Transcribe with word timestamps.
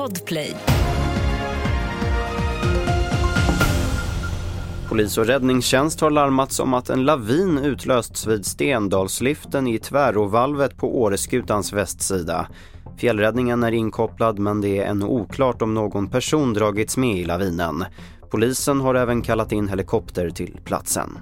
Podplay. 0.00 0.56
Polis 4.88 5.18
och 5.18 5.26
räddningstjänst 5.26 6.00
har 6.00 6.10
larmats 6.10 6.60
om 6.60 6.74
att 6.74 6.90
en 6.90 7.04
lavin 7.04 7.58
utlösts 7.58 8.26
vid 8.26 8.46
Stendalsliften 8.46 9.66
i 9.66 9.78
Tväråvalvet 9.78 10.76
på 10.76 11.00
Åreskutans 11.02 11.72
västsida. 11.72 12.46
Fjällräddningen 12.98 13.62
är 13.62 13.72
inkopplad 13.72 14.38
men 14.38 14.60
det 14.60 14.78
är 14.78 14.84
ännu 14.84 15.04
oklart 15.04 15.62
om 15.62 15.74
någon 15.74 16.08
person 16.08 16.54
dragits 16.54 16.96
med 16.96 17.16
i 17.16 17.24
lavinen. 17.24 17.84
Polisen 18.30 18.80
har 18.80 18.94
även 18.94 19.22
kallat 19.22 19.52
in 19.52 19.68
helikopter 19.68 20.30
till 20.30 20.60
platsen. 20.64 21.18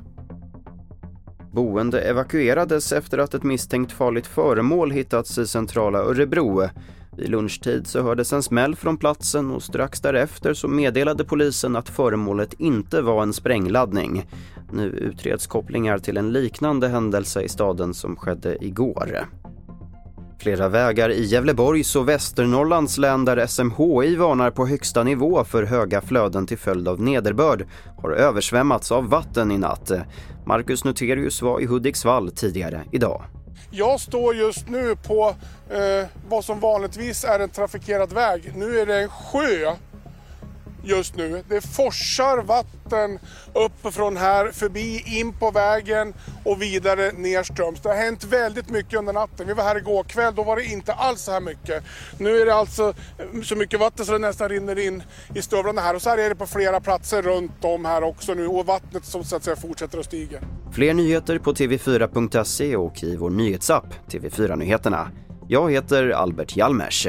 Boende 1.52 2.00
evakuerades 2.00 2.92
efter 2.92 3.18
att 3.18 3.34
ett 3.34 3.42
misstänkt 3.42 3.92
farligt 3.92 4.26
föremål 4.26 4.90
hittats 4.90 5.38
i 5.38 5.46
centrala 5.46 5.98
Örebro. 5.98 6.68
Vid 7.16 7.28
lunchtid 7.28 7.86
så 7.86 8.02
hördes 8.02 8.32
en 8.32 8.42
smäll 8.42 8.76
från 8.76 8.96
platsen 8.96 9.50
och 9.50 9.62
strax 9.62 10.00
därefter 10.00 10.54
så 10.54 10.68
meddelade 10.68 11.24
polisen 11.24 11.76
att 11.76 11.88
föremålet 11.88 12.54
inte 12.58 13.02
var 13.02 13.22
en 13.22 13.32
sprängladdning. 13.32 14.26
Nu 14.72 14.84
utreds 14.84 15.46
kopplingar 15.46 15.98
till 15.98 16.16
en 16.16 16.32
liknande 16.32 16.88
händelse 16.88 17.42
i 17.42 17.48
staden 17.48 17.94
som 17.94 18.16
skedde 18.16 18.64
igår. 18.64 19.26
Flera 20.40 20.68
vägar 20.68 21.10
i 21.10 21.24
Gävleborgs 21.24 21.96
och 21.96 22.08
Västernorrlands 22.08 22.98
län 22.98 23.24
där 23.24 23.46
SMHI 23.46 24.16
varnar 24.16 24.50
på 24.50 24.66
högsta 24.66 25.02
nivå 25.02 25.44
för 25.44 25.62
höga 25.62 26.00
flöden 26.00 26.46
till 26.46 26.58
följd 26.58 26.88
av 26.88 27.00
nederbörd 27.00 27.66
har 28.02 28.10
översvämmats 28.10 28.92
av 28.92 29.08
vatten 29.08 29.50
i 29.50 29.58
natt. 29.58 29.92
Marcus 30.46 30.84
Noterius 30.84 31.42
var 31.42 31.60
i 31.60 31.66
Hudiksvall 31.66 32.30
tidigare 32.30 32.84
idag. 32.92 33.22
Jag 33.70 34.00
står 34.00 34.34
just 34.34 34.68
nu 34.68 34.96
på 34.96 35.34
eh, 35.70 36.06
vad 36.28 36.44
som 36.44 36.60
vanligtvis 36.60 37.24
är 37.24 37.40
en 37.40 37.48
trafikerad 37.48 38.12
väg. 38.12 38.52
Nu 38.56 38.78
är 38.78 38.86
det 38.86 39.00
en 39.00 39.08
sjö 39.08 39.76
just 40.88 41.16
nu. 41.16 41.44
Det 41.48 41.60
forsar 41.60 42.42
vatten 42.42 43.18
uppifrån 43.52 44.16
här, 44.16 44.50
förbi, 44.52 45.02
in 45.06 45.32
på 45.32 45.50
vägen 45.50 46.14
och 46.44 46.62
vidare 46.62 47.12
nerströms. 47.12 47.80
Det 47.80 47.88
har 47.88 47.96
hänt 47.96 48.24
väldigt 48.24 48.70
mycket 48.70 48.98
under 48.98 49.12
natten. 49.12 49.46
Vi 49.46 49.52
var 49.52 49.64
här 49.64 49.76
igår 49.76 50.04
kväll, 50.04 50.34
då 50.34 50.42
var 50.42 50.56
det 50.56 50.64
inte 50.64 50.92
alls 50.92 51.20
så 51.20 51.32
här 51.32 51.40
mycket. 51.40 51.84
Nu 52.18 52.40
är 52.40 52.46
det 52.46 52.54
alltså 52.54 52.94
eh, 53.18 53.42
så 53.42 53.56
mycket 53.56 53.80
vatten 53.80 54.06
så 54.06 54.12
det 54.12 54.18
nästan 54.18 54.48
rinner 54.48 54.78
in 54.78 55.02
i 55.34 55.42
stövlarna 55.42 55.80
här. 55.80 55.94
Och 55.94 56.02
så 56.02 56.10
här 56.10 56.18
är 56.18 56.28
det 56.28 56.36
på 56.36 56.46
flera 56.46 56.80
platser 56.80 57.22
runt 57.22 57.64
om 57.64 57.84
här 57.84 58.02
också 58.02 58.34
nu 58.34 58.46
och 58.46 58.66
vattnet 58.66 59.04
som 59.04 59.24
så 59.24 59.36
att 59.36 59.44
säga 59.44 59.56
fortsätter 59.56 59.98
att 59.98 60.04
stiga. 60.04 60.38
Fler 60.72 60.94
nyheter 60.94 61.38
på 61.38 61.52
tv4.se 61.52 62.76
och 62.76 63.02
i 63.02 63.16
vår 63.16 63.30
nyhetsapp 63.30 63.86
TV4 64.10 64.56
Nyheterna. 64.56 65.10
Jag 65.48 65.72
heter 65.72 66.10
Albert 66.10 66.56
Hjalmers. 66.56 67.08